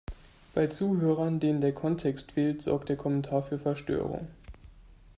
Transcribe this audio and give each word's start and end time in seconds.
Bei 0.55 0.65
Zuhörern, 0.65 1.39
denen 1.39 1.61
der 1.61 1.75
Kontext 1.75 2.31
fehlt, 2.31 2.63
sorgt 2.63 2.89
der 2.89 2.97
Kommentar 2.97 3.43
für 3.43 3.59
Verstörung. 3.59 4.29